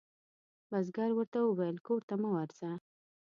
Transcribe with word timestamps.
بزګر 0.69 1.09
ورته 1.15 1.39
وویل 1.43 1.77
کور 1.87 2.01
ته 2.09 2.15
مه 2.21 2.29
ورځه. 2.35 2.69